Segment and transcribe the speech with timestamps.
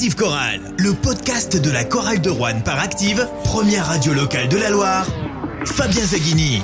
[0.00, 4.56] Active Chorale, le podcast de la chorale de Rouen par Active, première radio locale de
[4.56, 5.06] la Loire.
[5.66, 6.62] Fabien Zaghini.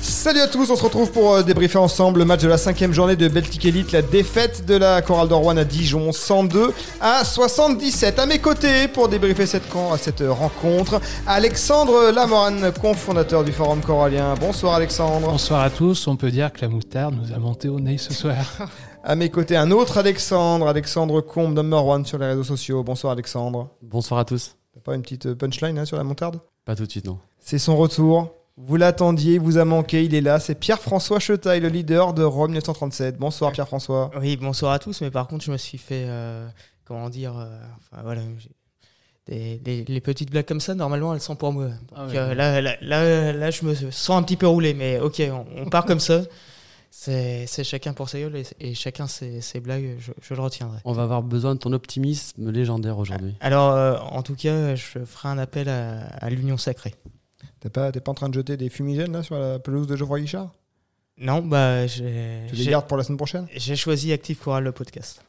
[0.00, 2.94] Salut à tous, on se retrouve pour euh, débriefer ensemble le match de la cinquième
[2.94, 6.72] journée de Beltic Elite, la défaite de la chorale de Rouen à Dijon, 102
[7.02, 8.18] à 77.
[8.18, 9.70] À mes côtés pour débriefer cette,
[10.00, 14.36] cette rencontre, Alexandre Lamorane, cofondateur du Forum Corallien.
[14.40, 15.28] Bonsoir Alexandre.
[15.30, 18.14] Bonsoir à tous, on peut dire que la moutarde nous a monté au nez ce
[18.14, 18.38] soir.
[19.04, 22.84] À mes côtés, un autre Alexandre, Alexandre Combe, number one sur les réseaux sociaux.
[22.84, 23.68] Bonsoir Alexandre.
[23.82, 24.56] Bonsoir à tous.
[24.74, 26.38] T'as pas une petite euh, punchline hein, sur la montarde?
[26.64, 27.18] Pas tout de suite, non.
[27.40, 28.32] C'est son retour.
[28.56, 30.38] Vous l'attendiez, il vous a manqué, il est là.
[30.38, 33.16] C'est Pierre-François Chetaille, le leader de Rome 1937.
[33.18, 34.10] Bonsoir Pierre-François.
[34.20, 36.46] Oui, bonsoir à tous, mais par contre, je me suis fait, euh,
[36.84, 37.48] comment dire, euh,
[37.80, 38.20] enfin voilà,
[39.26, 41.66] des, des- les petites blagues comme ça, normalement, elles sont pour moi.
[41.68, 42.16] Donc, Ah ouais.
[42.18, 45.62] euh, là, là, là, là, je me sens un petit peu roulé, mais ok, on,
[45.62, 46.20] on part comme ça.
[46.94, 50.78] C'est chacun pour sa gueule et, et chacun ses, ses blagues, je, je le retiendrai.
[50.84, 53.34] On va avoir besoin de ton optimisme légendaire aujourd'hui.
[53.40, 56.94] Alors, euh, en tout cas, je ferai un appel à, à l'union sacrée.
[57.60, 59.96] T'es pas, t'es pas en train de jeter des fumigènes là sur la pelouse de
[59.96, 60.50] Geoffroy Guichard?
[61.18, 63.46] Non, bah, j'ai Tu les gardes pour la semaine prochaine?
[63.56, 65.24] j'ai choisi Active Choral, le podcast.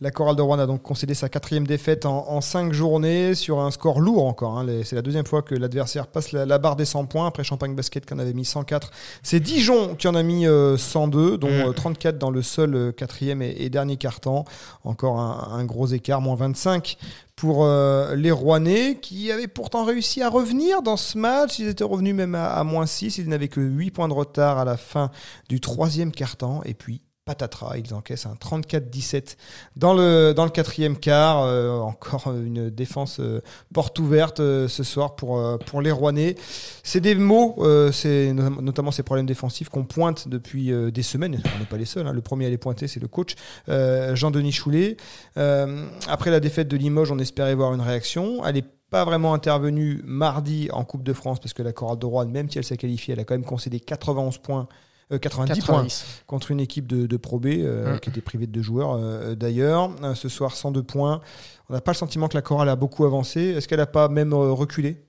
[0.00, 3.60] La chorale de Rouen a donc concédé sa quatrième défaite en, en cinq journées sur
[3.60, 4.58] un score lourd encore.
[4.58, 4.66] hein.
[4.82, 7.76] C'est la deuxième fois que l'adversaire passe la, la barre des 100 points après Champagne
[7.76, 8.90] Basket qui en avait mis 104.
[9.22, 11.68] C'est Dijon qui en a mis euh, 102, dont Mm.
[11.68, 14.44] euh, 34 dans le seul euh, quatrième et, et dernier quart-temps.
[14.82, 16.96] Encore un, un gros écart, moins 25
[17.36, 21.60] pour euh, les Rouennais qui avaient pourtant réussi à revenir dans ce match.
[21.60, 23.18] Ils étaient revenus même à, à moins 6.
[23.18, 25.10] Ils n'avaient que 8 points de retard à la fin
[25.48, 26.62] du troisième quart-temps.
[26.64, 29.36] Et puis, patatras, ils encaissent un 34-17
[29.76, 31.42] dans le, dans le quatrième quart.
[31.42, 33.40] Euh, encore une défense euh,
[33.72, 36.34] porte ouverte euh, ce soir pour, pour les Rouennais.
[36.82, 37.56] C'est des mots,
[37.92, 41.40] c'est no- notamment ces problèmes défensifs qu'on pointe depuis des semaines.
[41.54, 42.06] On n'est pas les seuls.
[42.06, 42.12] hein.
[42.12, 43.34] Le premier à les pointer, c'est le coach
[43.68, 44.96] Jean-Denis Choulet.
[45.36, 48.44] Après la défaite de Limoges, on espérait voir une réaction.
[48.44, 52.06] Elle n'est pas vraiment intervenue mardi en Coupe de France parce que la Chorale de
[52.06, 54.66] Rouen, même si elle s'est qualifiée, elle a quand même concédé 91 points.
[55.12, 56.04] Euh, 90, points 90.
[56.26, 58.00] contre une équipe de, de Pro B euh, Mm.
[58.00, 59.90] qui était privée de deux joueurs euh, d'ailleurs.
[60.02, 61.20] Euh, ce soir, 102 points.
[61.68, 63.40] On n'a pas le sentiment que la chorale a beaucoup avancé.
[63.40, 65.02] Est-ce qu'elle n'a pas même euh, reculé?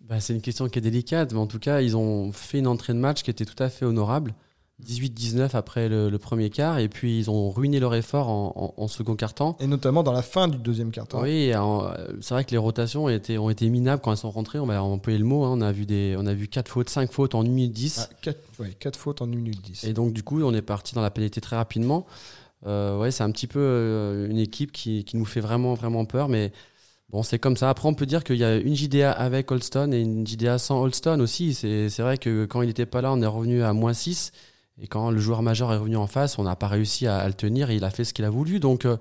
[0.00, 2.66] Bah, c'est une question qui est délicate, mais en tout cas, ils ont fait une
[2.66, 4.34] entrée de match qui était tout à fait honorable.
[4.86, 8.82] 18-19 après le, le premier quart, et puis ils ont ruiné leur effort en, en-
[8.82, 9.56] en second quart-temps.
[9.60, 11.22] Et notamment dans la fin du deuxième quart-temps.
[11.22, 11.90] Oui, en-
[12.20, 14.58] c'est vrai que les rotations étaient, ont été minables quand elles sont rentrées.
[14.60, 15.44] On va employer le mot.
[15.44, 15.50] hein.
[15.52, 18.08] On a vu des, on a vu 4 fautes, 5 fautes en 1 minute 10.
[18.10, 19.84] Ah, quatre, ouais, quatre fautes en 1 minute 10.
[19.84, 22.06] Et donc, du coup, on est parti dans la pénalité très rapidement.
[22.66, 26.04] Euh, ouais, c'est un petit peu euh, une équipe qui, qui nous fait vraiment, vraiment
[26.04, 26.28] peur.
[26.28, 26.52] Mais
[27.10, 27.68] bon, c'est comme ça.
[27.70, 30.80] Après, on peut dire qu'il y a une JDA avec Holston et une JDA sans
[30.82, 31.54] Holston aussi.
[31.54, 34.30] C'est c'est vrai que quand il n'était pas là, on est revenu à moins 6.
[34.80, 37.34] Et quand le joueur majeur est revenu en face, on n'a pas réussi à, le
[37.34, 37.70] tenir.
[37.70, 38.60] Et il a fait ce qu'il a voulu.
[38.60, 38.96] Donc, euh,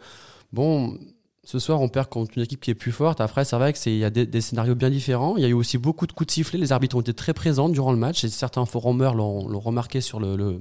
[0.53, 0.97] bon.
[1.43, 3.21] Ce soir, on perd contre une équipe qui est plus forte.
[3.21, 5.37] Après, c'est vrai qu'il y a des, scénarios bien différents.
[5.37, 6.59] Il y a eu aussi beaucoup de coups de sifflet.
[6.59, 8.25] Les arbitres ont été très présents durant le match.
[8.25, 10.59] Et certains forumers l'ont remarqué sur le,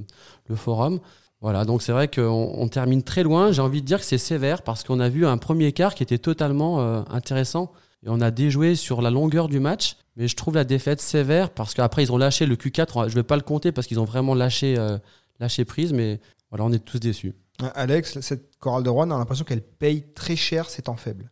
[0.55, 1.01] forum.
[1.41, 3.51] Voilà, donc c'est vrai qu'on on termine très loin.
[3.51, 6.05] J'ai envie de dire que c'est sévère parce qu'on a vu un premier quart qui
[6.05, 7.73] était totalement euh, intéressant.
[8.07, 9.97] Et on a déjoué sur la longueur du match.
[10.17, 13.09] Mais je trouve la défaite sévère parce qu'après, ils ont lâché le Q4.
[13.09, 14.97] Je vais pas le compter parce qu'ils ont vraiment lâché, euh,
[15.41, 15.93] lâché prise.
[15.93, 17.35] Mais voilà, on est tous déçus.
[17.63, 20.97] Euh, Alex, cette chorale de Rouen, on a l'impression qu'elle paye très cher ses temps
[20.97, 21.31] faibles.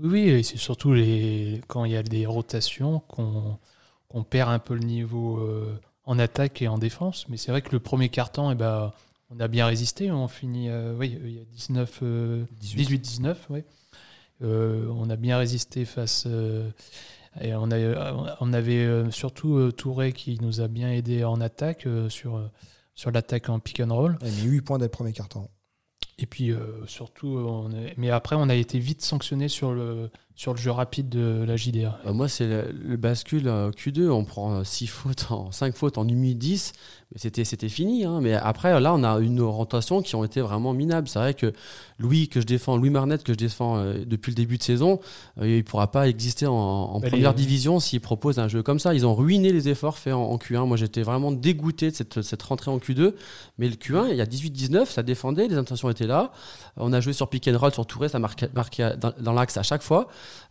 [0.00, 1.60] Oui, oui, et c'est surtout les...
[1.66, 3.58] quand il y a des rotations qu'on
[4.08, 7.26] qu'on perd un peu le niveau euh, en attaque et en défense.
[7.28, 8.92] Mais c'est vrai que le premier quart-temps, eh ben,
[9.30, 10.10] on a bien résisté.
[10.10, 13.60] On finit, euh, oui, il y a 19, euh, 18-19, oui.
[14.42, 16.24] Euh, on a bien résisté face.
[16.26, 16.68] euh,
[17.40, 21.40] et on, a, on avait euh, surtout euh, Touré qui nous a bien aidé en
[21.40, 22.50] attaque euh, sur, euh,
[22.94, 24.18] sur l'attaque en pick and roll.
[24.22, 25.48] Elle a mis 8 points dès le premier quart-temps.
[26.18, 30.10] Et puis euh, surtout, on est- mais après, on a été vite sanctionné sur le,
[30.38, 31.98] sur le jeu rapide de la JDA.
[32.06, 34.08] Euh, moi, c'est le, le bascule euh, Q2.
[34.08, 36.72] On prend 6 fautes, en, 5 fautes en 1 minute 10.
[37.10, 38.04] Mais c'était, c'était fini.
[38.04, 38.20] hein.
[38.22, 41.08] Mais après, là, on a une rotation qui ont été vraiment minables.
[41.08, 41.52] C'est vrai que
[41.98, 45.00] Louis, que je défends, Louis Marnette, que je défends euh, depuis le début de saison,
[45.40, 48.46] euh, il ne pourra pas exister en, en Bah, première les- division s'il propose un
[48.46, 48.94] jeu comme ça.
[48.94, 50.66] Ils ont ruiné les efforts faits en, en Q1.
[50.68, 53.14] Moi, j'étais vraiment dégoûté de cette, cette rentrée en Q2.
[53.58, 56.30] Mais le Q1, il y a 18-19, ça défendait, les intentions étaient là.
[56.76, 59.56] On a joué sur pick and roll, sur Touré, ça marquait, marquait dans, dans l'axe
[59.56, 60.06] à chaque fois.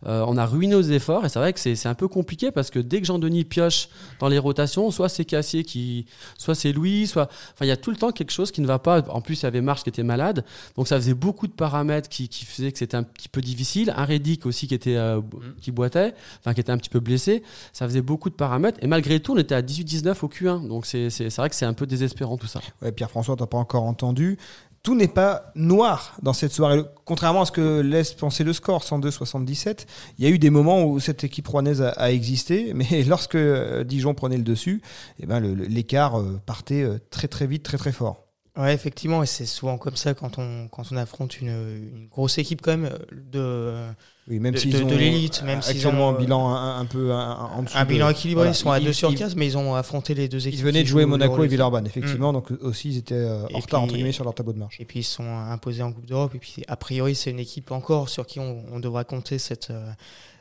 [0.06, 2.50] Euh, on a ruiné nos efforts et c'est vrai que c'est c'est un peu compliqué
[2.50, 3.88] parce que dès que Jean-Denis pioche
[4.20, 7.76] dans les rotations, soit c'est Cassier qui, soit c'est Louis, soit, enfin il y a
[7.76, 9.02] tout le temps quelque chose qui ne va pas.
[9.08, 10.44] En plus il y avait Marche qui était malade,
[10.76, 13.92] donc ça faisait beaucoup de paramètres qui, qui faisaient que c'était un petit peu difficile.
[13.96, 15.20] Un Reddick aussi qui était euh,
[15.60, 17.42] qui boitait, enfin qui était un petit peu blessé.
[17.72, 20.86] Ça faisait beaucoup de paramètres et malgré tout on était à 18-19 au Q1, donc
[20.86, 22.60] c'est c'est c'est vrai que c'est un peu désespérant tout ça.
[22.82, 24.38] Ouais, Pierre-François, t'as pas encore entendu.
[24.88, 26.80] Tout n'est pas noir dans cette soirée.
[27.04, 29.84] Contrairement à ce que laisse penser le score 102-77,
[30.16, 33.84] il y a eu des moments où cette équipe rouennaise a, existé, mais lorsque euh,
[33.84, 34.80] Dijon prenait le dessus,
[35.20, 38.28] eh ben l'écart euh, partait euh, très très vite, très très fort.
[38.56, 42.38] Ouais, effectivement, et c'est souvent comme ça quand on, quand on affronte une, une grosse
[42.38, 43.90] équipe quand même de,
[44.30, 46.80] Oui, même De- s'ils de- ont de l'élite, même s'ils ont, un euh, bilan un,
[46.80, 48.40] un peu un, en dessous un de- bilan équilibré.
[48.44, 48.50] voilà.
[48.50, 50.60] Ils sont à Ils- 2 sur ils- 15, mais ils ont affronté les deux équipes.
[50.60, 51.48] Ils venaient de jouer Monaco et.
[51.48, 54.58] Villeurbanne, effectivement, donc aussi ils étaient euh, en retard entre guillemets sur leur tableau de
[54.58, 54.78] marche.
[54.80, 56.34] Et puis ils sont imposés en Coupe d'Europe.
[56.34, 59.70] Et puis a priori, c'est une équipe encore sur qui on, on devra compter cette,
[59.70, 59.90] euh,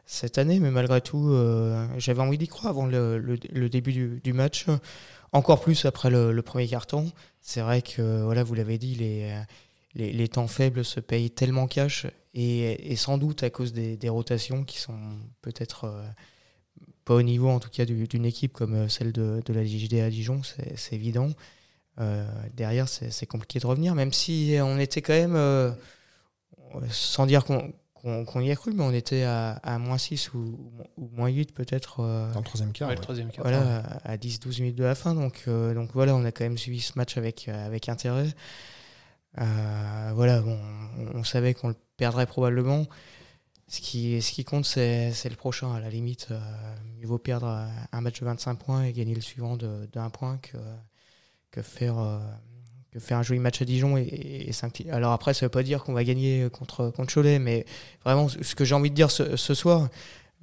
[0.05, 0.59] cette année.
[0.59, 4.33] Mais malgré tout, euh, j'avais envie d'y croire avant le, le- le début du, du
[4.33, 4.65] match.
[5.31, 7.09] Encore plus après le, le premier carton.
[7.41, 9.33] C'est vrai que, voilà, vous l'avez dit, les,
[9.95, 12.05] les, les temps faibles se payent tellement cash.
[12.39, 14.99] Et, et sans doute à cause des, des rotations qui sont
[15.41, 16.03] peut-être euh,
[17.03, 19.65] pas au niveau, en tout cas, du- d'une équipe comme euh, celle de, de la
[19.65, 21.29] JD à Dijon, c'est évident.
[21.99, 25.71] Euh, derrière, c'est compliqué de revenir, même si on était quand même, euh,
[26.91, 30.59] sans dire qu'on y a cru, mais on était à, à moins 6 ou,
[30.97, 32.01] ou moins 8 peut-être.
[32.01, 32.89] euh, Dans le troisième quart.
[32.89, 33.43] Ouais, troisième quart.
[33.43, 35.15] voilà, à 10-12 minutes de la fin.
[35.15, 38.27] Donc, euh, donc voilà, on a quand même suivi ce match avec, avec intérêt.
[39.39, 40.57] Euh, voilà, bon,
[41.13, 42.85] on, savait qu'on le perdrait probablement.
[43.67, 45.73] Ce qui, ce qui compte, c'est le prochain.
[45.73, 46.39] À la limite, euh,
[46.97, 50.57] mieux vaut perdre un match de 25 points et gagner le suivant d'un point que,
[51.51, 52.19] que, faire, euh,
[52.91, 53.97] que faire un joli match à Dijon.
[53.97, 54.51] Et,
[54.89, 57.65] Alors après, ça veut pas dire qu'on va gagner contre, contre Cholet, mais
[58.05, 59.89] vraiment, ce que j'ai envie de dire ce soir,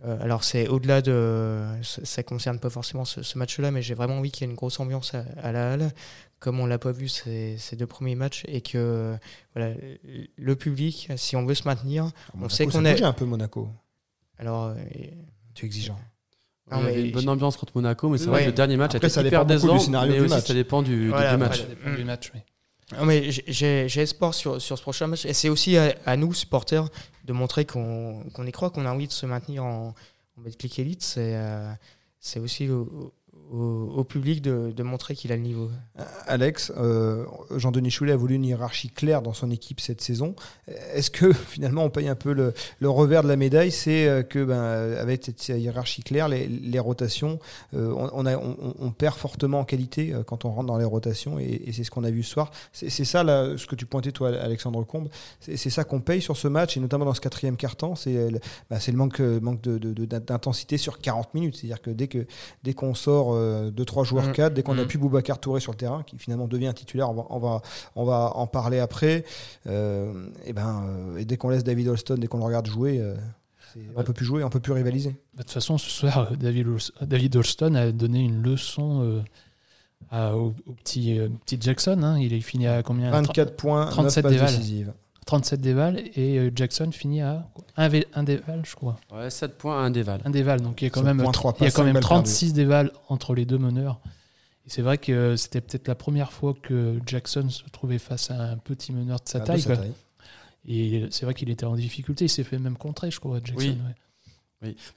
[0.05, 3.95] euh, alors c'est au-delà de, ça, ça concerne pas forcément ce, ce match-là, mais j'ai
[3.95, 5.93] vraiment envie qu'il y ait une grosse ambiance à, à la halle,
[6.39, 9.17] comme on l'a pas vu ces, ces deux premiers matchs, et que
[9.55, 9.75] voilà,
[10.37, 13.69] le public, si on veut se maintenir, Monaco, sait ça qu'on est- un peu Monaco.
[14.39, 14.75] alors euh,
[15.55, 15.99] Tu es exigeant.
[16.71, 18.31] Non, il y avait une bonne ambiance contre Monaco, mais c'est Ouais.
[18.31, 19.75] vrai que le dernier match Après, a ça été dépend hyper décevant,
[20.07, 20.47] mais du aussi match.
[20.47, 21.61] ça dépend du, Voilà, match.
[21.61, 22.41] Ça dépend du match, oui.
[22.93, 25.25] Non, mais j'ai- espoir sur, sur ce prochain match.
[25.25, 26.89] Et c'est aussi à, nous, supporters,
[27.25, 29.95] de montrer qu'on qu'on y croit, qu'on a envie de se maintenir en,
[30.39, 31.03] en Betclic Elite.
[31.03, 31.73] C'est euh,
[32.37, 33.13] aussi au,
[33.53, 35.71] au- public de, montrer qu'il a le niveau.
[36.27, 37.25] Alex, euh,
[37.57, 40.35] Jean-Denis Choulet a voulu une hiérarchie claire dans son équipe cette saison.
[40.69, 42.53] Est-ce que finalement on paye un peu le,
[42.89, 43.73] revers de la médaille?
[43.73, 44.63] C'est euh, que ben,
[44.99, 47.39] avec cette hiérarchie claire, les, rotations,
[47.75, 51.91] euh, on, perd fortement en qualité quand on rentre dans les rotations et, c'est ce
[51.91, 52.51] qu'on a vu ce soir.
[52.73, 55.09] C'est ça ce que tu pointais toi, Alexandre Combe.
[55.41, 57.95] C'est ça qu'on paye sur ce match et notamment dans ce quatrième quart-temps.
[57.97, 61.57] C'est euh, le, manque, manque d'intensité sur 40 minutes.
[61.57, 62.27] C'est-à-dire que dès que
[62.63, 63.34] dès qu'on sort
[63.71, 64.33] 2-3 joueurs Mm.
[64.33, 64.89] 4, dès qu'on n'a Mm.
[64.89, 67.63] plus Boubacar Touré sur le terrain, qui finalement devient un titulaire, on va, on va,
[67.97, 69.25] on va en parler après.
[69.67, 70.13] Euh,
[70.47, 73.15] et, ben, euh, et dès qu'on laisse David Holston, dès qu'on le regarde jouer, euh,
[73.97, 75.11] on peut plus jouer, on peut plus rivaliser.
[75.35, 79.03] Bah, De toute façon, ce soir, euh, David, Ols- David Holston a donné une leçon
[79.03, 79.21] euh,
[80.11, 82.01] à- au, au petit, euh, petit Jackson.
[82.05, 82.19] hein.
[82.19, 83.11] Il est fini à combien?
[83.11, 84.57] 24 points, 37 9 passes dévales.
[84.59, 84.93] décisives.
[85.25, 88.99] 37 dévals et euh, Jackson finit à un, vé- un déval, je crois.
[89.13, 90.21] Ouais, 7 points à un déval.
[90.25, 92.03] Un déval, donc il y a quand même, points, il y a quand même balles
[92.03, 94.01] 36 dévals entre les deux meneurs.
[94.67, 98.31] Et c'est vrai que euh, c'était peut-être la première fois que Jackson se trouvait face
[98.31, 99.61] à un petit meneur de sa de taille.
[99.61, 99.85] sa quoi.
[99.85, 99.93] taille.
[100.67, 102.25] Et c'est vrai qu'il était en difficulté.
[102.25, 103.57] Il s'est fait même contrer, je crois, Jackson.
[103.59, 103.69] Oui.
[103.71, 103.95] ouais.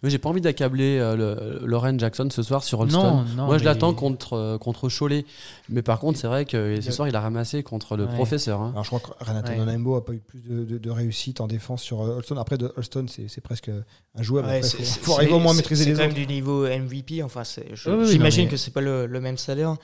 [0.04, 3.02] Mais j'ai pas envie d'accabler euh, Loren Jackson ce soir sur Holston.
[3.02, 3.46] Non, non.
[3.48, 5.26] Moi, je mais- l'attends contre, euh, contre Cholet.
[5.70, 8.14] Mais par contre, c'est vrai que ce Il- soir, il a ramassé contre le Ouais.
[8.14, 8.62] professeur.
[8.62, 8.70] hein.
[8.74, 9.58] Alors, je crois que Renato Ouais.
[9.58, 12.38] Nanambo a pas eu plus de, de- de réussite en défense sur euh, Holston.
[12.38, 13.70] Après, de Holston, c'est c'est presque
[14.16, 14.48] injouable.
[14.48, 16.04] Ouais, Après, c'est- faut, c'est- faut arriver au moins à c'est- maîtriser c'est les quand
[16.06, 16.16] autres.
[16.16, 17.22] même du niveau MVP.
[17.24, 19.76] Enfin, c'est- Oui, oui, j'imagine non, mais- que c'est pas le, le même salaire.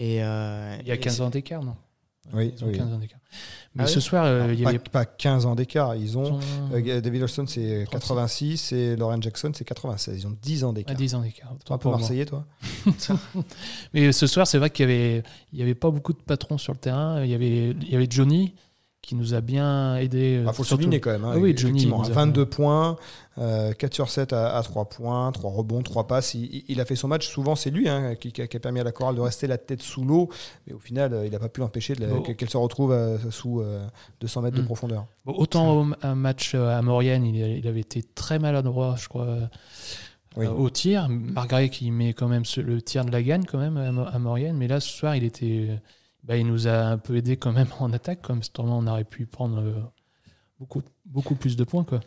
[0.00, 1.74] Et euh, Il y a et 15 c'est- ans d'écart, non?
[2.32, 2.76] Oui, Ils ont oui.
[2.78, 3.18] 15 ans d'écart.
[3.74, 4.78] Mais Ah ce oui soir, euh, Alors, il y pas, avait.
[4.78, 5.94] pas 15 ans d'écart.
[5.96, 6.40] Ils ont.
[6.72, 10.16] euh, David Holston, c'est 86 et Lauren Jackson, c'est 96.
[10.18, 10.96] Ils ont 10 ans d'écart.
[10.96, 11.54] 10 ans d'écart.
[11.64, 11.92] Toi, Pour.
[11.92, 12.44] Marseillais, toi
[13.94, 16.58] Mais ce soir, c'est vrai qu'il y avait, il y avait pas beaucoup de patrons
[16.58, 17.22] sur le terrain.
[17.24, 18.54] Il y avait, il y avait Johnny
[19.00, 20.38] qui nous a bien aidé.
[20.40, 21.24] Il euh, Ah, faut le souligner quand même.
[21.24, 22.96] hein, Ah oui, Johnny, nous a- 22 points,
[23.38, 26.34] euh, 4 sur 7 à, à 3 points, 3 rebonds, 3 passes.
[26.34, 27.26] Il, il a fait son match.
[27.28, 29.82] Souvent, c'est lui hein, qui, qui a, permis à la chorale de rester la tête
[29.82, 30.28] sous l'eau.
[30.66, 32.22] Mais au final, euh, il n'a pas pu l'empêcher Bon.
[32.22, 33.86] qu'elle se retrouve euh, sous euh,
[34.20, 34.66] 200 mètres de Mm.
[34.66, 35.06] profondeur.
[35.24, 39.26] Bon, autant au un match à Maurienne, il, il avait été très maladroit, je crois,
[40.36, 40.44] Oui.
[40.46, 41.08] euh, au tir.
[41.08, 44.56] Margaret qui met quand même le tir de la gagne quand même à, à Maurienne.
[44.56, 45.70] Mais là, ce soir, il était,
[46.24, 48.22] bah, il nous a un peu aidé quand même en attaque.
[48.22, 49.80] Comme on aurait pu prendre euh,
[50.58, 52.00] beaucoup, beaucoup plus de points, quoi.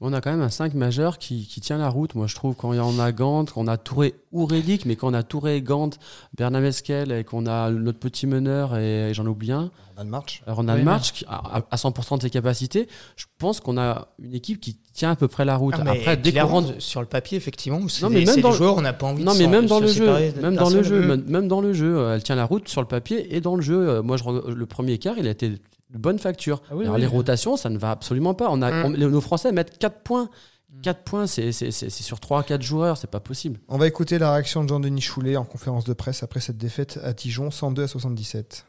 [0.00, 2.54] On a quand même un 5 majeur qui, qui tient la route, moi je trouve,
[2.56, 4.46] quand il y en a Gant, qu'on a Touré ou
[4.84, 5.90] mais quand on a Touré, Gant,
[6.36, 10.04] Bernard Mesquel et qu'on a notre petit meneur, et, et j'en oublie un, On a
[10.04, 10.42] le match.
[10.48, 14.34] Ronald March, qui a- à, à 100% de ses capacités, je pense qu'on a une
[14.34, 15.74] équipe qui tient à peu près la route.
[15.78, 18.40] Ah, mais Après, dès qu'on rentre sur le papier, effectivement, c'est Non, mais même c'est
[18.40, 19.88] dans des le- joueurs, on n'a pas envie Non, de mais même dans se le
[19.88, 22.68] jeu, séparer même dans le jeu, même- même dans le jeu, elle tient la route
[22.68, 23.88] sur le papier et dans le jeu.
[23.88, 25.52] euh, Moi, je, le premier quart, il a été
[25.98, 26.62] bonne facture.
[26.70, 27.00] Ah oui, Alors, oui.
[27.02, 28.48] les rotations, ça ne va absolument pas.
[28.50, 30.28] On a, on- les- nos Français mettent 4 points.
[30.72, 30.80] Mm.
[30.82, 33.60] 4 points, c'est c'est- c'est- c'est sur 3-4 joueurs, c'est pas possible.
[33.68, 36.98] On va écouter la réaction de Jean-Denis Choulet en conférence de presse après cette défaite
[37.04, 38.66] à Dijon, 102 à 77.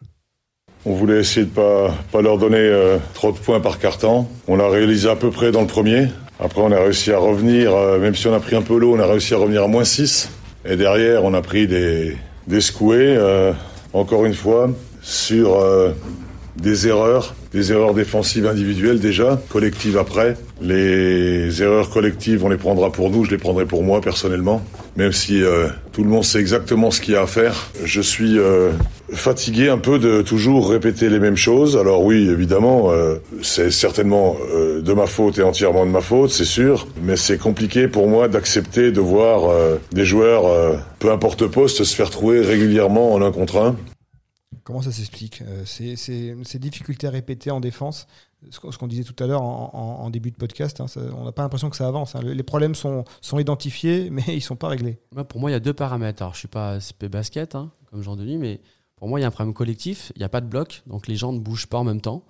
[0.87, 4.27] On voulait essayer de pas pas leur donner euh, trop de points par carton.
[4.47, 6.07] On l'a réalisé à peu près dans le premier.
[6.39, 8.93] Après, on a réussi à revenir, euh, même si on a pris un peu l'eau,
[8.95, 10.29] on a réussi à revenir à moins 6.
[10.65, 12.17] Et derrière, on a pris des,
[12.47, 13.53] des secoués, euh,
[13.93, 14.69] encore une fois,
[15.01, 15.91] sur euh,
[16.55, 20.37] des erreurs, des erreurs défensives individuelles déjà, collectives après.
[20.61, 24.63] Les erreurs collectives, on les prendra pour nous, je les prendrai pour moi personnellement.
[24.95, 27.99] Même si euh, tout le monde sait exactement ce qu'il y a à faire, je
[27.99, 28.71] suis euh,
[29.11, 31.75] fatigué un peu de toujours répéter les mêmes choses.
[31.75, 36.31] Alors oui, évidemment, euh, c'est certainement euh, de ma faute et entièrement de ma faute,
[36.31, 36.87] c'est sûr.
[37.03, 41.83] Mais c'est compliqué pour moi d'accepter de voir euh, des joueurs, euh, peu importe poste,
[41.83, 43.75] se faire trouver régulièrement en un contre un.
[44.65, 48.07] Comment ça s'explique Euh, ces, ces- ces difficultés répétées en défense,
[48.49, 51.69] ce qu'on disait tout à l'heure en, début de podcast, hein, on n'a pas l'impression
[51.69, 52.15] que ça avance.
[52.15, 52.21] hein.
[52.21, 53.05] Le- Les problèmes sont,
[53.37, 54.99] identifiés, mais ils sont pas réglés.
[55.29, 56.21] Pour moi, il y a deux paramètres.
[56.23, 58.59] Alors, je suis pas SP basket, hein, comme Jean-Denis, mais
[58.97, 60.11] pour moi, il y a un problème collectif.
[60.15, 62.23] Il n'y a pas de bloc, donc les gens ne bougent pas en même temps.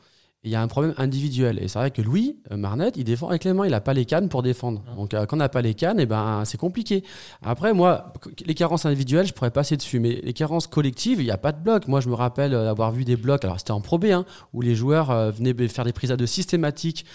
[0.45, 1.57] Et il y a un problème individuel.
[1.59, 3.65] Et c'est vrai que Louis, euh, Marnette, il défend avec les mains.
[3.65, 4.83] Il n'a pas les cannes pour défendre.
[4.95, 7.03] Donc, euh, quand on n'a pas les cannes, eh ben, c'est compliqué.
[7.41, 8.13] Après, moi,
[8.45, 9.99] les carences individuelles, je pourrais passer dessus.
[9.99, 11.87] Mais les carences collectives, il n'y a pas de bloc.
[11.87, 13.43] Moi, je me rappelle euh, avoir vu des blocs.
[13.43, 14.23] Alors, c'était en Pro B, hein,
[14.53, 17.05] où les joueurs euh, venaient faire des prises à deux systématiques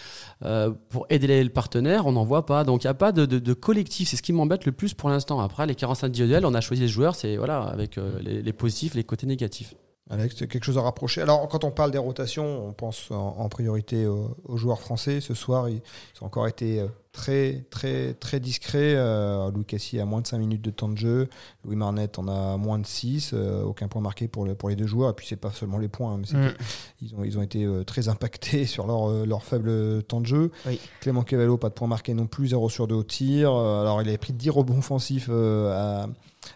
[0.45, 2.09] euh, pour aider le partenaire.
[2.09, 2.65] On n'en voit pas.
[2.65, 4.09] Donc, il n'y a pas de, de- de collectif.
[4.09, 5.39] C'est ce qui m'embête le plus pour l'instant.
[5.39, 7.15] Après, les carences individuelles, on a choisi les joueurs.
[7.15, 9.75] C'est voilà, avec euh, les, les positifs, les côtés négatifs.
[10.11, 11.23] Alex, quelque chose à rapprocher?
[11.23, 15.21] Alors, quand on parle des rotations, on pense en, en priorité aux, aux joueurs français.
[15.21, 18.95] Ce soir, ils, ils ont encore été euh, très, très, très discrets.
[18.97, 21.29] Euh, Louis Cassis a moins de 5 minutes de temps de jeu.
[21.65, 23.31] Louis Marnette en a moins de 6.
[23.35, 25.11] euh, aucun point marqué pour, le- pour les deux joueurs.
[25.11, 27.19] Et puis, c'est pas seulement les points, hein, mais Mm.
[27.21, 30.51] ont, ils ont été très impactés sur leur, leur faible temps de jeu.
[30.67, 30.81] Oui.
[31.01, 33.51] Clément Cavallo, pas de point marqué non plus, 0 sur 2 au tir.
[33.55, 36.07] Alors, il avait pris 10 rebonds offensifs à,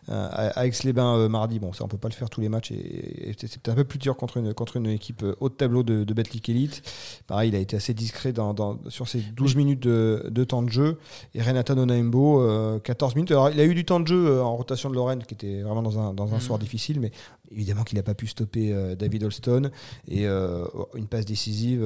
[0.09, 1.59] à, à Aix-les-Bains euh, mardi.
[1.59, 3.85] Bon, ça, on peut pas le faire tous les matchs et, et c'est un peu
[3.85, 6.83] plus dur contre une, contre une équipe euh, haut de tableau de, de Betclic Elite.
[7.27, 10.63] Pareil, il a été assez discret dans, dans- sur ses 12 minutes de, de temps
[10.63, 10.99] de jeu.
[11.35, 13.31] Et Renata Nonaimbo, euh, 14 minutes.
[13.31, 15.63] Alors, il a eu du temps de jeu euh, en rotation de Lorraine, qui était
[15.63, 16.41] vraiment dans un, dans un Mhm.
[16.41, 17.11] soir difficile, mais
[17.51, 19.71] évidemment qu'il n'a pas pu stopper euh, David Holston.
[20.09, 21.85] Et euh, une passe décisive,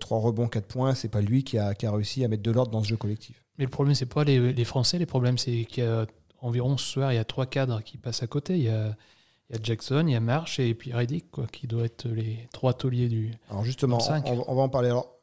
[0.00, 2.50] 3 rebonds, 4 points, c'est pas lui qui a, qui a réussi à mettre de
[2.50, 3.42] l'ordre dans ce jeu collectif.
[3.58, 4.98] Mais le problème, c'est pas les, les Français.
[4.98, 6.06] Les problèmes, c'est qu'il y a
[6.44, 8.54] environ ce soir, il y a trois cadres qui passent à côté.
[8.56, 8.94] Il y a,
[9.50, 12.08] il y a Jackson, il y a Marsh et puis Reddick, quoi, qui doivent être
[12.08, 13.32] les trois tauliers du.
[13.50, 14.24] Alors justement, Top cinq.
[14.26, 14.88] on, va- on va en parler.
[14.88, 15.13] Alors,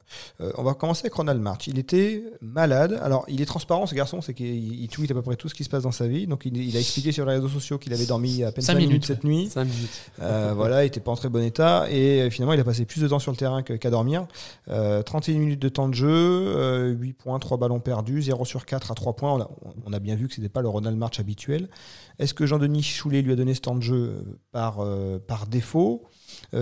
[0.42, 1.68] euh, on va commencer avec Ronald March.
[1.68, 3.00] Il était malade.
[3.04, 5.56] Alors, il est transparent, ce garçon, c'est qu'il il tweet à peu près tout ce
[5.56, 6.28] qui se passe dans sa vie.
[6.28, 8.74] Donc, il, il a expliqué sur les réseaux sociaux qu'il avait dormi à peine Cinq
[8.74, 9.50] 5 minutes, minutes, cette nuit.
[9.50, 10.12] 5 minutes.
[10.22, 11.88] Euh, voilà, il était pas en très bon état.
[11.90, 14.28] Et euh, finalement, il a passé plus de temps sur le terrain qu'à dormir.
[14.70, 18.66] Euh, 31 minutes de temps de jeu, euh, 8 points, 3 ballons perdus, 0 sur
[18.66, 19.34] 4 à 3 points.
[19.34, 19.50] On a,
[19.86, 21.70] on a bien vu que c'était pas le Ronald March habituel.
[22.20, 24.86] Est-ce que Jean-Denis Choulet lui a donné ce temps de jeu par,
[25.28, 26.04] par défaut?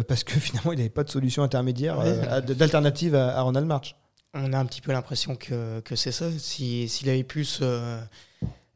[0.08, 2.05] Parce que finalement, il n'avait pas de solution intermédiaire, Ouais.
[2.08, 3.96] euh, d'alternative à, à Ronald March.
[4.34, 6.25] On a un petit peu l'impression que, que c'est ça.
[6.38, 8.00] Si- S'il avait pu se,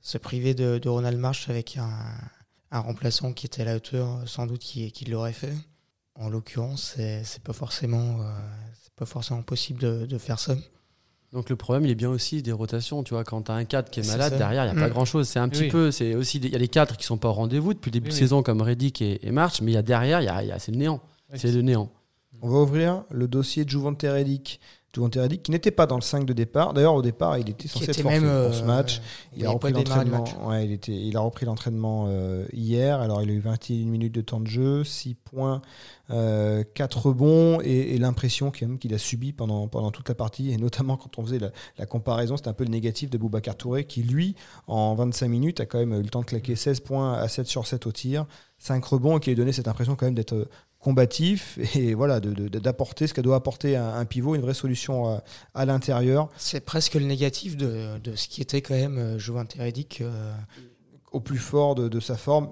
[0.01, 1.91] se priver de, de Ronald Marsh avec un,
[2.71, 5.53] un remplaçant qui était à la hauteur, sans doute qu'il l'aurait fait.
[6.15, 8.31] En l'occurrence, c'est c'est pas forcément, euh,
[8.83, 10.55] c'est pas forcément possible de, de faire ça.
[11.33, 13.01] Donc le problème, il est bien aussi des rotations.
[13.03, 14.87] Tu vois, quand tu as un cadre qui est malade, derrière, il n'y a pas
[14.87, 14.93] Mm.
[14.93, 15.27] grand-chose.
[15.27, 15.69] C'est un petit Oui.
[15.69, 17.93] peu, c'est aussi, il y a les cadres qui sont pas au rendez-vous depuis le
[17.93, 18.19] début Oui, de oui.
[18.19, 20.59] saison, comme Reddick et, et March, mais il y a derrière, y a, y a-
[20.59, 21.01] c'est le néant.
[21.33, 21.89] C'est le néant.
[22.41, 24.05] On va ouvrir le dossier de Juvante
[25.41, 26.73] qui n'était pas dans le 5 de départ.
[26.73, 29.01] D'ailleurs, au départ, il était censé être forfait même pour ce euh, match.
[29.33, 30.23] il Il a repris l'entraînement.
[30.45, 32.99] Ouais, il était, il a repris l'entraînement euh, hier.
[32.99, 35.61] Alors il a eu 21 minutes de temps de jeu, 6 points,
[36.11, 40.15] euh, 4 rebonds et, et l'impression quand même qu'il a subi pendant pendant toute la
[40.15, 41.49] partie et notamment quand on faisait la,
[41.79, 44.35] la comparaison, c'était un peu le négatif de Boubacar Touré qui lui
[44.67, 47.47] en 25 minutes a quand même eu le temps de claquer 16 points à 7
[47.47, 48.27] sur 7 au tir,
[48.59, 50.49] 5 rebonds et qui a donné cette impression quand même d'être euh,
[50.83, 55.23] combatif et voilà d'apporter ce que doit apporter un, un pivot, une vraie solution à,
[55.55, 56.29] à l'intérieur.
[56.37, 60.01] C'est presque le négatif de, de ce qui était quand même euh, Jovan Teredic.
[60.01, 60.33] euh,
[61.11, 62.49] au plus fort de, de sa forme.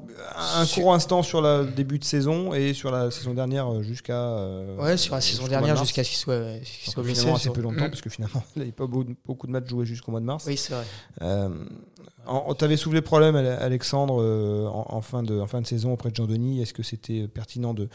[0.55, 3.81] Un Sur- court instant sur le début de saison et sur la saison dernière euh,
[3.81, 4.13] jusqu'à.
[4.21, 7.27] euh, ouais, sur la saison dernière jusqu'à ce qu'il soit, Donc, soit blessé.
[7.27, 7.89] assez sur- peu longtemps Mm.
[7.89, 10.43] parce que finalement il n'avait pas beaucoup, beaucoup de matchs joués jusqu'au mois de mars.
[10.45, 10.85] Oui, c'est vrai.
[11.23, 11.49] Euh,
[12.57, 15.67] tu avais soulevé le problème, Ale- Alexandre, euh, en, en fin de, en fin de
[15.67, 16.61] saison auprès de Jean-Denis.
[16.61, 17.89] Est-ce que c'était pertinent de,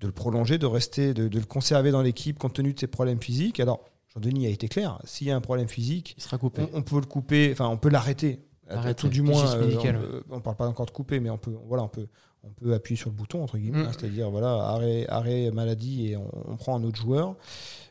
[0.00, 2.86] de le prolonger, de rester, de, de le conserver dans l'équipe compte tenu de ses
[2.86, 3.60] problèmes physiques?
[3.60, 3.80] Alors,
[4.14, 4.98] Jean-Denis a été clair.
[5.04, 6.62] S'il y a un problème physique, Il sera coupé.
[6.72, 8.40] on, on peut le couper, enfin on peut l'arrêter.
[8.96, 11.38] Tout du moins, euh, médical, on, euh, on parle pas encore de couper, mais on
[11.38, 12.06] peut, voilà, on peut,
[12.44, 13.86] on peut appuyer sur le bouton, entre guillemets, Mm.
[13.86, 17.34] hein, c'est-à-dire voilà, arrêt, arrêt maladie et on, on prend un autre joueur.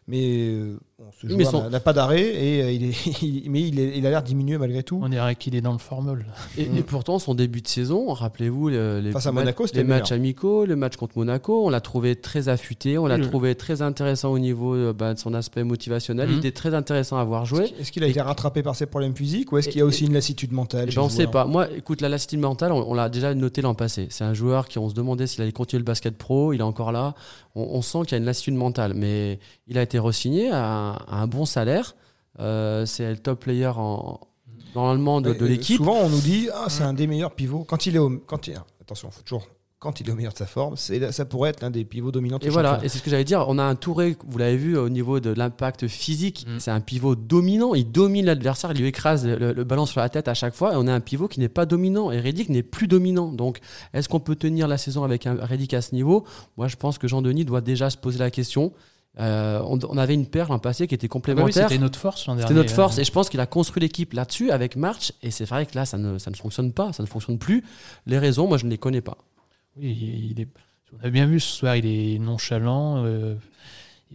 [0.08, 3.62] Mais euh, bon, ce mais son- n'a- pas d'arrêt, et euh, il est, il- mais
[3.68, 5.00] il, est- il a l'air diminué malgré tout.
[5.02, 6.26] On dirait qu'il est dans le formol.
[6.58, 9.78] Et, et pourtant, son début de saison, rappelez-vous le- les, Face à ma- Monaco, c'était
[9.80, 13.16] les le matchs amicaux, le match contre Monaco, on l'a trouvé très affûté, on l'a
[13.16, 16.28] Oui, trouvé très intéressant au niveau euh, bah, de son aspect motivationnel.
[16.28, 16.34] Mhm.
[16.36, 17.72] Il était très intéressant à voir jouer.
[17.80, 20.06] Est-ce qu'il a été rattrapé par ses problèmes physiques ou est-ce qu'il y a aussi
[20.06, 21.46] une lassitude mentale Eh ben, le sait joueur pas.
[21.46, 24.08] Moi, écoute, la lassitude mentale, on, on l'a déjà noté l'an passé.
[24.10, 26.54] C'est un joueur qui, on se demandait s'il allait continuer le basket pro.
[26.54, 27.14] Il est encore là.
[27.56, 28.94] On, on sent qu'il y a une lassitude mentale.
[28.96, 31.96] Mais il a été re-signé à, un- bon salaire.
[32.40, 34.20] Euh, c'est le top player en,
[34.76, 35.78] normalement de, l'équipe.
[35.78, 37.66] Souvent, on nous dit ah, c'est un des meilleurs pivots.
[37.68, 39.48] Quand il est au, quand il, attention, faut toujours
[39.82, 42.12] quand il est au meilleur de sa forme, c'est, ça pourrait être l'un des pivots
[42.12, 42.38] dominants.
[42.38, 42.86] de Et voilà, championnat.
[42.86, 43.46] et c'est ce que j'allais dire.
[43.48, 46.60] On a un Touré, vous l'avez vu au niveau de l'impact physique, Mm.
[46.60, 47.74] c'est un pivot dominant.
[47.74, 50.74] Il domine l'adversaire, il lui écrase le, le ballon sur la tête à chaque fois.
[50.74, 52.12] Et on a un pivot qui n'est pas dominant.
[52.12, 53.32] Et Reddick n'est plus dominant.
[53.32, 53.60] Donc,
[53.94, 56.26] est-ce qu'on peut tenir la saison avec un Reddick à ce niveau?
[56.58, 58.74] Moi, je pense que Jean-Denis doit déjà se poser la question.
[59.20, 61.68] Euh, on, on avait une paire l'an passé qui était Ah bah oui, complémentaire.
[61.70, 62.60] c'était notre force l'an C'était dernier.
[62.62, 63.02] notre force hein.
[63.02, 65.86] et je pense qu'il a construit l'équipe là-dessus avec March et c'est vrai que là
[65.86, 67.64] ça ne, ça ne fonctionne pas, ça ne fonctionne plus.
[68.06, 69.18] Les raisons, moi je ne les connais pas.
[69.78, 70.48] Oui, il est,
[71.02, 73.04] on a bien vu ce soir, il est nonchalant.
[73.04, 73.36] euh,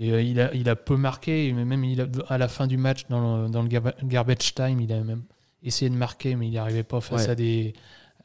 [0.00, 2.76] euh, il, a, il a peu marqué, mais même il a- à la fin du
[2.76, 5.22] match, dans le, dans le garba- garbage time, il a même
[5.62, 7.30] essayé de marquer, mais il n'y arrivait pas face Ouais.
[7.30, 7.74] à, des,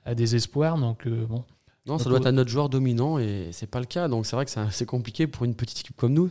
[0.05, 0.77] à des espoirs.
[0.77, 1.43] Donc, euh, bon.
[1.88, 4.07] Non, ça doit être un autre joueur dominant et c'est pas le cas.
[4.07, 6.29] Donc c'est vrai que c'est compliqué pour une petite équipe comme nous.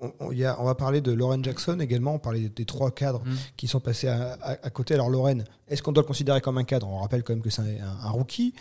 [0.00, 2.14] On, on- il y a- on va parler de Lauren Jackson également.
[2.14, 3.32] On parlait des trois cadres Mm.
[3.56, 4.94] qui sont passés à, à- à côté.
[4.94, 6.86] Alors Lauren, est-ce qu'on doit le considérer comme un cadre?
[6.88, 8.52] On rappelle quand même que c'est un, un rookie,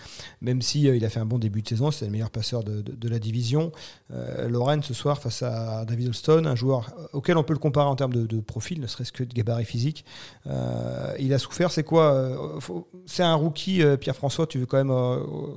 [0.41, 1.91] même si euh, il a fait un bon début de saison.
[1.91, 3.71] C'est le meilleur passeur de, de- de la division.
[4.11, 7.87] Euh, Lauren ce soir face à David Holston, un joueur auquel on peut le comparer
[7.89, 10.05] en termes de, de profil, ne serait-ce que de gabarit physique.
[10.47, 11.71] Euh, il a souffert.
[11.71, 12.59] C'est quoi euh,
[13.05, 14.47] C'est un rookie, Pierre-François.
[14.47, 14.91] Tu veux quand même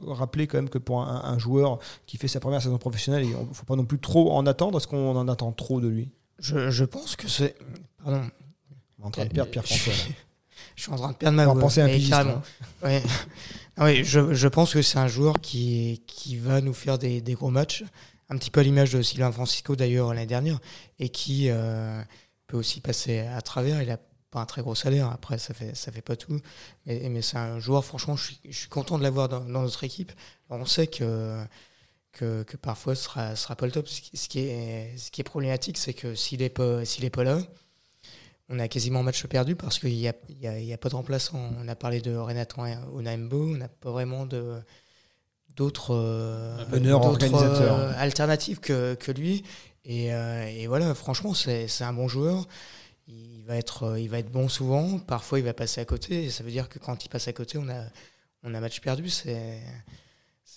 [0.09, 3.31] rappeler quand même que pour un, un joueur qui fait sa première saison professionnelle, il
[3.31, 4.79] ne faut pas non plus trop en attendre.
[4.79, 7.57] Est-ce qu'on en attend trop de lui Je, je pense que c'est.
[8.03, 8.23] Pardon,
[8.99, 9.93] On est en train de perdre Pierre-François.
[10.77, 11.59] je suis en train de perdre ma voix.
[11.59, 12.43] penser à un pigiste, hein.
[12.83, 13.03] Ouais.
[13.77, 17.21] Ah ouais, je, je pense que c'est un joueur qui, qui va nous faire des,
[17.21, 17.85] des gros matchs,
[18.31, 20.59] un petit peu à l'image de Sylvain Francisco d'ailleurs l'année dernière,
[20.99, 22.03] et qui euh,
[22.47, 23.83] peut aussi passer à travers.
[23.83, 23.99] Il a
[24.31, 26.41] pas un très gros salaire, après ça fait, ça fait pas tout,
[26.87, 29.63] mais, mais c'est un joueur, franchement, je suis, je suis content de l'avoir dans, dans
[29.63, 30.13] notre équipe.
[30.49, 31.45] On sait que,
[32.17, 33.87] que, que parfois ce sera, sera pas le top.
[33.89, 37.25] Ce qui, est, ce qui est problématique, c'est que s'il est pas, s'il est pas
[37.25, 37.39] là,
[38.49, 40.79] on a quasiment un match perdu parce qu'il n'y a, y a, il y a
[40.79, 41.53] pas de remplaçant.
[41.61, 42.63] On a parlé de Renato
[42.95, 44.61] Onaimbo, on n'a pas vraiment de
[45.57, 49.43] d'autres euh, alternatives que, que lui.
[49.85, 52.47] Et, euh, et voilà, franchement, c'est c'est un bon joueur.
[53.09, 54.99] Il va, être, euh, il va être bon souvent.
[54.99, 56.25] Parfois, il va passer à côté.
[56.25, 57.85] Et ça veut dire que quand il passe à côté, on a,
[58.43, 59.09] on a match perdu.
[59.09, 59.61] C'est.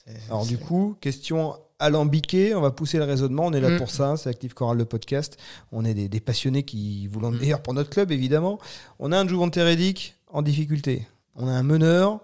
[0.10, 3.78] C'est- Alors du coup, question alambiquée, on va pousser le raisonnement, on est là Mm.
[3.78, 5.38] pour ça, c'est Active Choral le podcast,
[5.72, 7.42] on est des, des passionnés qui voulons le Mm.
[7.42, 8.60] meilleur pour notre club évidemment.
[9.00, 9.26] On a un
[9.64, 12.20] Reddick en difficulté, on a un meneur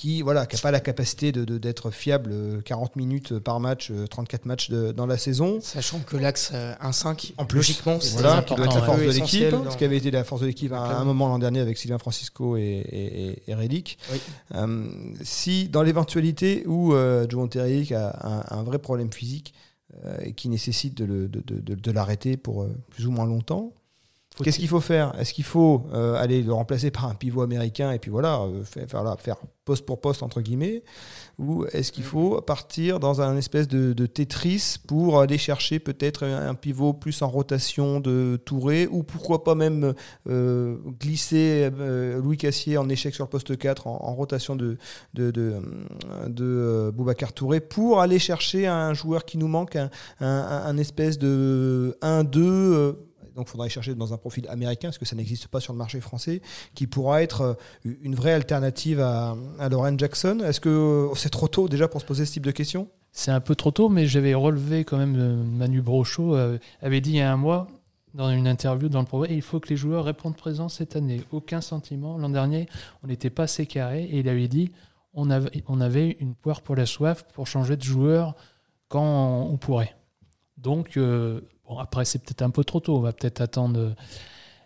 [0.00, 3.90] qui voilà qui n'a pas la capacité de- d'être fiable euh, 40 minutes par match,
[3.90, 5.58] euh, 34 matchs de- dans la saison.
[5.60, 9.00] Sachant que l'axe euh, 1-5, En plus, logiquement, c'est voilà, qui doit être la force
[9.00, 11.60] de l'équipe, ce qui avait été la force de l'équipe à un moment l'an dernier
[11.60, 13.98] avec Sylvain Francisco et, et, et- et Reddick.
[14.10, 14.18] Oui.
[14.54, 14.88] Euh,
[15.22, 17.26] si dans l'éventualité où euh,
[17.58, 18.16] Reddick a
[18.50, 19.52] un, un vrai problème physique
[20.06, 21.26] euh, et qui nécessite de, de-
[21.90, 23.72] l'arrêter pour euh, plus ou moins longtemps,
[24.42, 25.12] qu'est-ce qu'il faut faire?
[25.18, 28.64] Est-ce qu'il faut euh, aller le remplacer par un pivot américain et puis voilà, euh,
[28.64, 30.82] faire, faire, là, faire poste pour poste entre guillemets?
[31.38, 36.24] Ou est-ce qu'il faut partir dans un espèce de, de Tetris pour aller chercher peut-être
[36.24, 39.94] un, pivot plus en rotation de Touré ou pourquoi pas même
[40.28, 41.70] euh, glisser
[42.22, 44.76] Louis Cassier en échec sur le poste 4 en, en rotation de,
[45.14, 45.54] de, de,
[46.26, 51.18] de, Boubacar Touré pour aller chercher un joueur qui nous manque, un, un, un espèce
[51.18, 52.96] de 1-2.
[53.34, 55.78] Donc, il faudra chercher dans un profil américain, parce que ça n'existe pas sur le
[55.78, 56.42] marché français,
[56.74, 57.54] qui pourra être euh,
[58.02, 60.40] une vraie alternative à, à Lauren Jackson.
[60.44, 62.88] Est-ce que euh, c'est trop tôt déjà pour se poser ce type de questions?
[63.12, 66.36] C'est un peu trop tôt, mais j'avais relevé quand même, euh, Manu Brochot
[66.80, 67.66] avait dit il y a un mois,
[68.14, 71.22] dans une interview dans le programme, il faut que les joueurs répondent présent cette année.
[71.30, 72.18] Aucun sentiment.
[72.18, 72.68] L'an dernier,
[73.02, 74.72] on n'était pas assez carré, et il avait dit
[75.14, 78.34] on avait, on avait une poire pour la soif pour changer de joueur
[78.88, 79.94] quand on pourrait.
[80.62, 82.96] Donc, euh, bon, après, c'est peut-être un peu trop tôt.
[82.96, 83.78] On va peut-être attendre.
[83.80, 83.90] euh,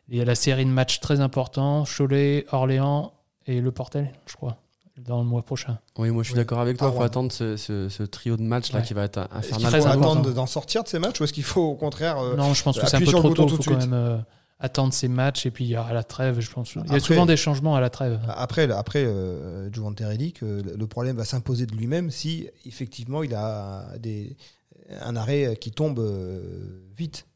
[0.09, 3.13] Il y a la série de matchs très importants Cholet, Orléans
[3.47, 4.59] et Le Portel, je crois,
[4.99, 5.79] dans le mois prochain.
[5.97, 6.41] Oui, moi je suis Oui.
[6.41, 6.89] d'accord avec toi.
[6.89, 7.07] Ah, Il faut ouais.
[7.07, 8.85] attendre ce, ce- ce trio de matchs là Ouais.
[8.85, 9.71] qui va être Est-ce qu'il infernal.
[9.71, 10.11] Très faut important.
[10.21, 12.63] attendre d'en sortir de ces matchs ou est-ce qu'il faut au contraire euh, Non, je
[12.63, 13.47] pense que c'est un peu trop tôt.
[13.49, 14.19] Il faut quand même euh,
[14.61, 16.75] attendre ces matchs et puis à la trêve, je pense.
[16.75, 18.21] Il y a Après- souvent des changements à la trêve.
[18.29, 23.87] Après, après euh, Giovanni que le problème va s'imposer de lui-même si effectivement il a
[23.99, 24.37] des,
[25.01, 27.27] un arrêt qui tombe euh, vite.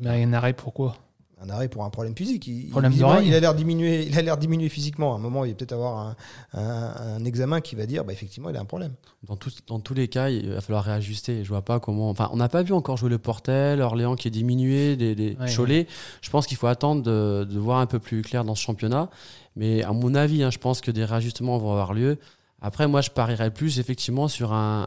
[0.00, 0.96] Mais un arrêt, pourquoi
[1.40, 2.46] Un arrêt pour un problème physique.
[2.48, 2.92] Il, Problème
[3.24, 4.04] il a l'air diminué.
[4.06, 5.12] Il a l'air diminué physiquement.
[5.14, 6.16] À un moment, il va peut-être avoir un,
[6.54, 8.92] un- un examen qui va dire, bah, effectivement, il a un problème.
[9.26, 11.44] Dans, tous- dans tous les cas, il va falloir réajuster.
[11.44, 12.10] Je vois pas comment.
[12.10, 15.36] Enfin, on n'a pas vu encore jouer le Portel, Orléans qui est diminué, des, des
[15.40, 15.86] Ouais, Cholet.
[16.20, 19.08] Je pense qu'il faut attendre de, de voir un peu plus clair dans ce championnat.
[19.54, 22.18] Mais à mon avis, hein, je pense que des réajustements vont avoir lieu.
[22.60, 24.86] Après, moi, je parierais plus effectivement sur un,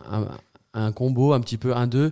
[0.74, 2.12] un, combo un petit peu 1-2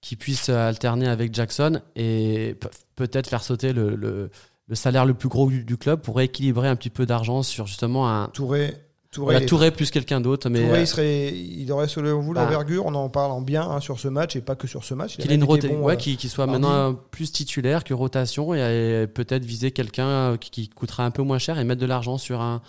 [0.00, 4.30] qui puisse alterner avec Jackson et pe- peut-être faire sauter le, le,
[4.68, 7.66] le salaire le plus gros du, du club pour équilibrer un petit peu d'argent sur
[7.66, 8.26] justement un.
[8.28, 8.74] Touré,
[9.10, 12.34] Touré, Voilà, Touré plus quelqu'un d'autre, mais Touré, euh, il, serait, il aurait selon vous
[12.34, 12.42] Bah.
[12.42, 14.92] l'envergure, on en parle en bien hein, sur ce match et pas que sur ce
[14.92, 15.16] match.
[15.16, 20.36] Qu'il bon, ouais, euh, soit maintenant plus titulaire que rotation et, peut-être viser quelqu'un euh,
[20.36, 22.60] qui, qui coûtera un peu moins cher et mettre de l'argent sur un,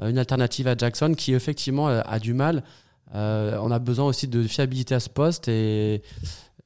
[0.00, 2.62] une alternative à Jackson qui effectivement a du mal.
[3.14, 6.02] Euh, on a besoin aussi de fiabilité à ce poste et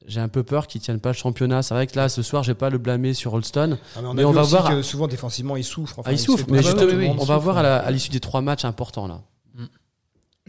[0.07, 1.61] j'ai un peu peur qu'ils tiennent pas le championnat.
[1.61, 3.77] C'est vrai que là, ce soir, je vais pas le blâmer sur Holston.
[3.95, 5.99] Ah, mais on, mais va voir- que souvent défensivement il souffre.
[5.99, 6.17] Enfin, Ah, mais
[6.63, 7.67] justement, oui, oui, on va voir à ouais.
[7.67, 9.21] la- à l'issue des trois matchs importants là.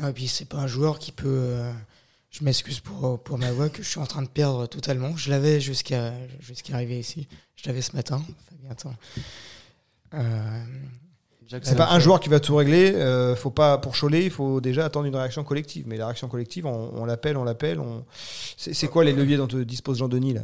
[0.03, 1.27] Ah, et puis c'est pas un joueur qui peut.
[1.29, 1.71] euh,
[2.31, 5.15] je m'excuse pour, pour ma voix que je suis en train de perdre totalement.
[5.17, 7.29] Je l'avais jusqu'à jusqu'à arriver ici.
[7.57, 8.23] Je l'avais ce matin.
[8.49, 8.95] Fabien, attends.
[10.15, 10.65] Euh,
[11.63, 12.93] C'est pas un joueur qui va tout régler.
[12.95, 15.85] euh, faut pas pour Cholet, il faut déjà attendre une réaction collective.
[15.87, 17.81] Mais la réaction collective, on, l'appelle, on l'appelle.
[17.81, 18.05] On...
[18.57, 20.43] C'est quoi les leviers dont dispose Jean-Denis là?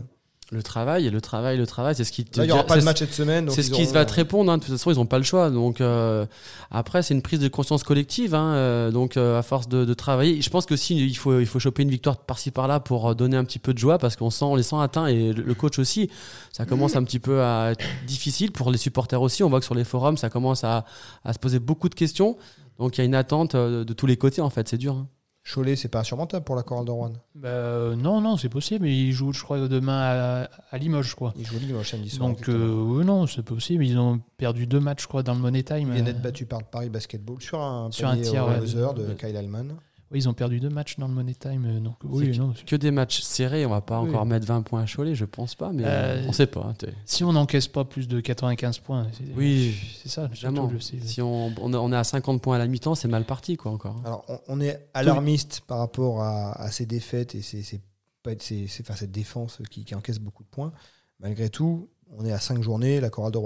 [0.53, 2.75] Le travail, le travail, le travail, c'est ce qui te Là, il y aura pas
[2.75, 3.51] de match cette semaine.
[3.51, 4.53] C'est ce qui auront- va te répondre.
[4.53, 4.59] hein.
[4.59, 5.51] De toute façon, ils n'ont pas le choix.
[5.51, 6.25] Donc euh,
[6.71, 8.33] après, c'est une prise de conscience collective.
[8.33, 8.55] hein.
[8.55, 11.47] Euh, donc euh, à force de, de travailler, je pense que si il faut il
[11.47, 14.15] faut choper une victoire par-ci par-là pour euh, donner un petit peu de joie parce
[14.15, 16.11] qu'on sent on les sent atteints et le le coach aussi.
[16.53, 19.43] Ça commence un petit peu à être difficile pour les supporters aussi.
[19.43, 20.85] On voit que sur les forums, ça commence à,
[21.25, 22.37] à se poser beaucoup de questions.
[22.79, 24.69] Donc il y a une attente euh, de tous les côtés en fait.
[24.69, 24.95] C'est dur.
[24.95, 25.09] hein.
[25.53, 27.13] Cholet, c'est pas insurmontable pour la chorale de Rouen.
[27.37, 28.87] Bah, euh, non, non, c'est possible.
[28.89, 31.33] Ils jouent, je crois, demain à, à Limoges, quoi.
[31.39, 32.29] Il joue Limoges samedi soir.
[32.29, 33.85] Donc, euh, oui, non, c'est possible.
[33.85, 35.89] Ils ont perdu deux matchs, je crois, dans le Money Time.
[35.89, 38.59] Il vient d'être Euh, battu par Paris Basketball sur un, Sur un tir, ouais.
[38.61, 39.15] de Ouais.
[39.19, 39.77] Kyle Allman.
[40.13, 41.65] Oui, ils ont perdu deux matchs dans le Money Time.
[41.67, 42.55] euh, Donc, oui, que- non.
[42.67, 43.67] Que des matchs serrés.
[43.67, 44.09] On va pas Oui.
[44.11, 45.73] encore mettre 20 points à Cholet, je pense pas.
[45.73, 46.73] Mais Euh, on sait pas.
[47.05, 50.29] Si on n'encaisse pas plus de 95 points, c'est Oui, c'est ça.
[50.33, 50.69] Évidemment.
[50.71, 53.73] surtout, Si on, on est- à 50 points à la mi-temps, c'est mal parti quoi
[53.73, 53.97] encore.
[54.05, 57.81] Alors, on, on est alarmiste par rapport à, à ces défaites et ces, ces-
[58.23, 60.73] pas- ces- ces- enfin, cette défense qui, qui encaisse beaucoup de points.
[61.21, 63.39] Malgré tout, on est à cinq journées, la chorale de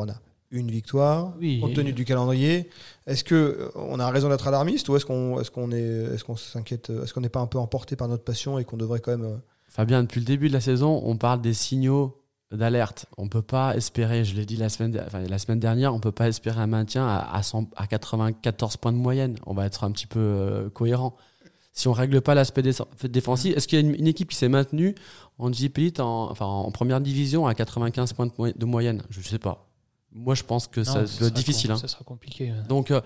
[0.50, 2.68] une victoire, Oui, compte et- tenu du calendrier.
[3.06, 5.78] Est-ce que euh, on a raison d'être alarmiste ou est-ce qu'on est-ce qu'on est
[6.14, 8.76] est-ce qu'on s'inquiète est-ce qu'on n'est pas un peu emporté par notre passion et qu'on
[8.76, 9.36] devrait quand même euh,
[9.68, 12.16] Fabien, depuis le début de la saison, on parle des signaux
[12.50, 13.06] d'alerte.
[13.16, 16.10] On peut pas espérer, je l'ai dit la semaine, enfin, la semaine dernière, on peut
[16.10, 19.36] pas espérer un maintien à, à, 100 à 94 points de moyenne.
[19.46, 21.14] On va être un petit peu euh, cohérent.
[21.72, 22.72] Si on règle pas l'aspect dé-
[23.04, 24.96] défensif, est-ce qu'il y a une, une équipe qui s'est maintenue
[25.38, 29.02] en Elite, en, enfin, en première division à 95 points de, moy- de moyenne?
[29.10, 29.69] Je sais pas.
[30.12, 31.68] Moi, je pense que Non, ça, ça doit être difficile.
[31.68, 31.80] com- hein.
[31.80, 32.52] Ça sera compliqué.
[32.68, 33.00] Donc, euh,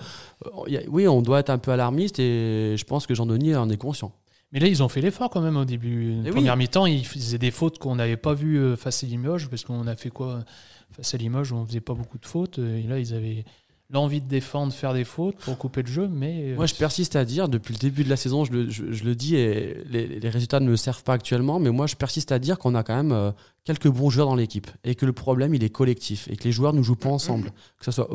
[0.67, 3.55] il y a- oui, on doit être un peu alarmiste et je pense que Jean-Denis
[3.57, 4.13] en est conscient.
[4.53, 6.13] Mais là, ils ont fait l'effort quand même au début.
[6.23, 6.31] Eh oui.
[6.31, 9.65] Première mi-temps, ils faisaient des fautes qu'on n'avait pas vues euh, face à Limoges, parce
[9.65, 10.45] qu'on a fait quoi
[10.93, 12.59] face à Limoges On faisait pas beaucoup de fautes.
[12.59, 13.45] euh, Et là, ils avaient
[13.95, 16.09] l'envie de défendre, faire des fautes pour couper le jeu.
[16.09, 18.69] Mais euh, Moi, je persiste à dire, depuis le début de la saison, je le,
[18.69, 21.87] je- je le dis, et les, les résultats ne me servent pas actuellement, mais moi,
[21.87, 23.31] je persiste à dire qu'on a quand même euh,
[23.65, 26.53] quelques bons joueurs dans l'équipe, et que le problème, il est collectif, et que les
[26.53, 28.09] joueurs ne jouent pas ensemble, que ce soit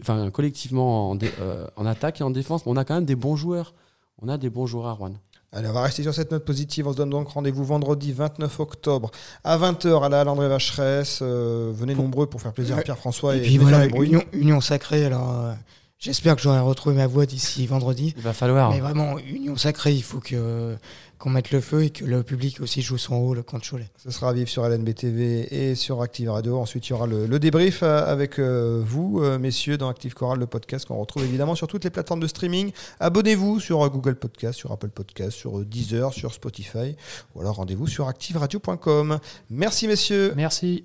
[0.00, 3.04] enfin, collectivement en, dé- euh, en attaque et en défense, mais on a quand même
[3.04, 3.74] des bons joueurs.
[4.22, 5.12] On a des bons joueurs à Rouen.
[5.52, 6.86] Allez, on va rester sur cette note positive.
[6.86, 9.10] On se donne donc rendez-vous vendredi 29 octobre
[9.44, 11.20] à 20h à la Halle André Vacheresse.
[11.22, 13.86] Euh, venez nombreux pour faire plaisir à Pierre-François et et, puis voilà,
[14.32, 15.04] union sacrée.
[15.04, 15.52] Alors, euh,
[15.98, 18.12] j'espère que j'aurai retrouvé ma voix d'ici vendredi.
[18.16, 18.70] Il va falloir.
[18.70, 20.76] Mais vraiment, union sacrée, il faut que
[21.18, 23.88] qu'on mette le feu et que le public aussi joue son rôle contre Cholet.
[23.96, 26.58] Ce sera à vivre sur LNB TV et sur Active Radio.
[26.58, 30.14] Ensuite, il y aura le, le débrief euh, avec euh, vous, euh, messieurs, dans Active
[30.14, 32.72] Choral, le podcast qu'on retrouve évidemment sur toutes les plateformes de streaming.
[33.00, 36.96] Abonnez-vous sur Google Podcast, sur Apple Podcast, sur Deezer, sur Spotify,
[37.34, 39.18] ou alors rendez-vous sur activeradio.com.
[39.50, 40.32] Merci, messieurs.
[40.36, 40.84] merci.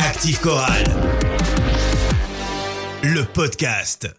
[0.00, 0.84] Active Chorale.
[3.02, 4.14] Le podcast.